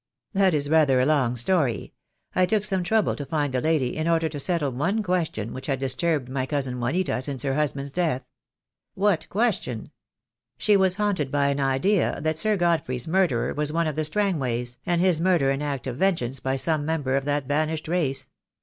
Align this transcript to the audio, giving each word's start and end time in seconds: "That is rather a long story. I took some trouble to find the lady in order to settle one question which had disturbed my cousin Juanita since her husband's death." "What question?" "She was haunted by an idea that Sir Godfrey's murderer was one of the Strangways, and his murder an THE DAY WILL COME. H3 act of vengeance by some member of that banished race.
"That 0.33 0.55
is 0.55 0.67
rather 0.67 0.99
a 0.99 1.05
long 1.05 1.35
story. 1.35 1.93
I 2.33 2.47
took 2.47 2.65
some 2.65 2.81
trouble 2.83 3.13
to 3.15 3.23
find 3.23 3.53
the 3.53 3.61
lady 3.61 3.95
in 3.95 4.07
order 4.07 4.29
to 4.29 4.39
settle 4.39 4.71
one 4.71 5.03
question 5.03 5.53
which 5.53 5.67
had 5.67 5.77
disturbed 5.77 6.27
my 6.27 6.47
cousin 6.47 6.79
Juanita 6.79 7.21
since 7.21 7.43
her 7.43 7.53
husband's 7.53 7.91
death." 7.91 8.23
"What 8.95 9.29
question?" 9.29 9.91
"She 10.57 10.75
was 10.75 10.95
haunted 10.95 11.29
by 11.29 11.49
an 11.49 11.59
idea 11.59 12.19
that 12.19 12.39
Sir 12.39 12.57
Godfrey's 12.57 13.07
murderer 13.07 13.53
was 13.53 13.71
one 13.71 13.85
of 13.85 13.95
the 13.95 14.03
Strangways, 14.03 14.79
and 14.87 15.01
his 15.01 15.21
murder 15.21 15.51
an 15.51 15.59
THE 15.59 15.65
DAY 15.65 15.69
WILL 15.69 15.69
COME. 15.69 15.69
H3 15.69 15.75
act 15.77 15.87
of 15.87 15.97
vengeance 15.97 16.39
by 16.39 16.55
some 16.55 16.83
member 16.83 17.15
of 17.15 17.25
that 17.25 17.47
banished 17.47 17.87
race. 17.87 18.27